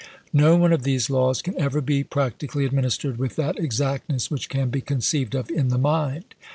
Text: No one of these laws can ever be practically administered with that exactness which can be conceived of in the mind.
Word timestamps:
No 0.33 0.55
one 0.55 0.73
of 0.73 0.81
these 0.81 1.11
laws 1.11 1.43
can 1.43 1.55
ever 1.61 1.79
be 1.79 2.03
practically 2.03 2.65
administered 2.65 3.17
with 3.19 3.35
that 3.35 3.59
exactness 3.59 4.31
which 4.31 4.49
can 4.49 4.71
be 4.71 4.81
conceived 4.81 5.35
of 5.35 5.51
in 5.51 5.67
the 5.67 5.77
mind. 5.77 6.33